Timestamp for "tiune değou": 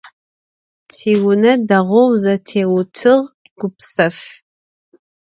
0.93-2.09